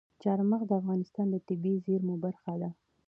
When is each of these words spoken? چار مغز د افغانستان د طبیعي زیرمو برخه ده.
چار 0.21 0.39
مغز 0.49 0.67
د 0.69 0.71
افغانستان 0.81 1.27
د 1.31 1.35
طبیعي 1.47 1.79
زیرمو 1.85 2.15
برخه 2.25 2.53
ده. 2.61 2.69